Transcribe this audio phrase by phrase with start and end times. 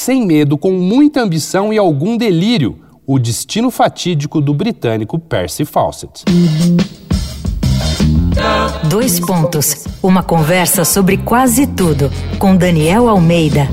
[0.00, 6.24] sem medo, com muita ambição e algum delírio, o destino fatídico do britânico Percy Fawcett.
[8.88, 9.84] Dois pontos.
[10.02, 13.68] Uma conversa sobre quase tudo com Daniel Almeida.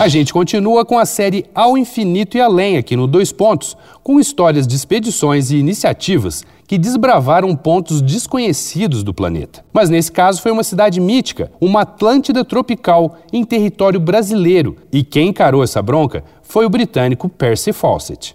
[0.00, 4.18] A gente continua com a série Ao Infinito e Além aqui no Dois Pontos, com
[4.18, 9.62] histórias de expedições e iniciativas que desbravaram pontos desconhecidos do planeta.
[9.74, 15.28] Mas nesse caso foi uma cidade mítica, uma Atlântida tropical em território brasileiro, e quem
[15.28, 18.34] encarou essa bronca foi o britânico Percy Fawcett.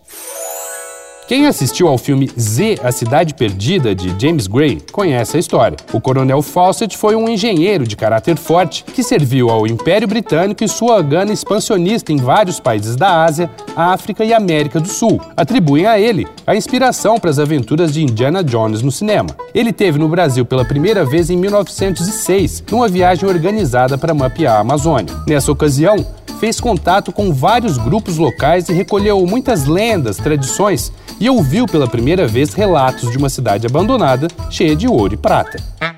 [1.28, 5.76] Quem assistiu ao filme Z, A Cidade Perdida, de James Gray, conhece a história.
[5.92, 10.68] O coronel Fawcett foi um engenheiro de caráter forte que serviu ao Império Britânico e
[10.68, 15.20] sua gana expansionista em vários países da Ásia, África e América do Sul.
[15.36, 19.30] Atribuem a ele a inspiração para as aventuras de Indiana Jones no cinema.
[19.52, 24.60] Ele teve no Brasil pela primeira vez em 1906, numa viagem organizada para mapear a
[24.60, 25.16] Amazônia.
[25.28, 26.06] Nessa ocasião,
[26.40, 32.28] fez contato com vários grupos locais e recolheu muitas lendas, tradições e ouviu pela primeira
[32.28, 35.95] vez relatos de uma cidade abandonada cheia de ouro e prata.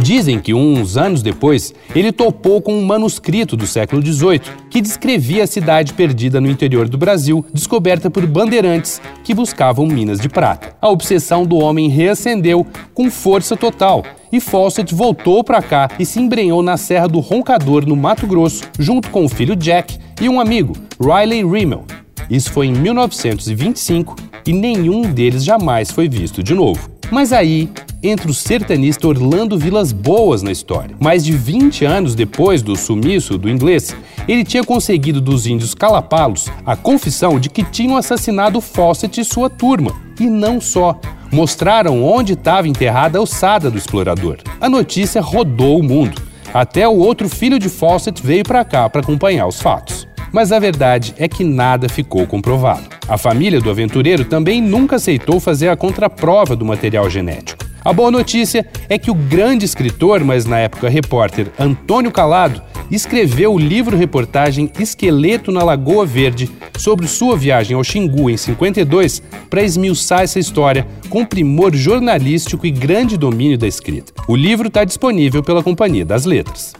[0.00, 4.40] Dizem que uns anos depois, ele topou com um manuscrito do século XVIII
[4.70, 10.20] que descrevia a cidade perdida no interior do Brasil, descoberta por bandeirantes que buscavam minas
[10.20, 10.76] de prata.
[10.80, 16.20] A obsessão do homem reacendeu com força total e Fawcett voltou para cá e se
[16.20, 20.40] embrenhou na Serra do Roncador, no Mato Grosso, junto com o filho Jack e um
[20.40, 21.84] amigo, Riley Rimmel.
[22.30, 24.14] Isso foi em 1925
[24.46, 26.88] e nenhum deles jamais foi visto de novo.
[27.10, 27.70] Mas aí
[28.02, 30.94] entra o sertanista Orlando Vilas Boas na história.
[31.00, 33.94] Mais de 20 anos depois do sumiço do inglês,
[34.28, 39.50] ele tinha conseguido dos índios calapalos a confissão de que tinham assassinado Fawcett e sua
[39.50, 39.92] turma.
[40.20, 40.98] E não só.
[41.30, 44.38] Mostraram onde estava enterrada a ossada do explorador.
[44.60, 46.22] A notícia rodou o mundo.
[46.54, 50.08] Até o outro filho de Fawcett veio para cá para acompanhar os fatos.
[50.32, 52.84] Mas a verdade é que nada ficou comprovado.
[53.08, 57.57] A família do aventureiro também nunca aceitou fazer a contraprova do material genético.
[57.88, 62.60] A boa notícia é que o grande escritor, mas na época repórter, Antônio Calado,
[62.90, 69.62] escreveu o livro-reportagem Esqueleto na Lagoa Verde sobre sua viagem ao Xingu em 52 para
[69.62, 74.12] esmiuçar essa história com primor jornalístico e grande domínio da escrita.
[74.28, 76.74] O livro está disponível pela Companhia das Letras.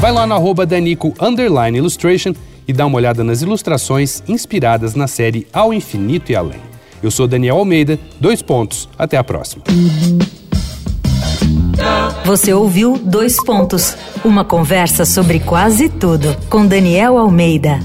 [0.00, 1.12] Vai lá no arroba Danico
[1.76, 2.32] Illustration
[2.66, 6.73] e dá uma olhada nas ilustrações inspiradas na série Ao Infinito e Além.
[7.04, 9.62] Eu sou Daniel Almeida, dois pontos, até a próxima.
[12.24, 13.94] Você ouviu Dois Pontos,
[14.24, 17.78] uma conversa sobre quase tudo com Daniel Almeida.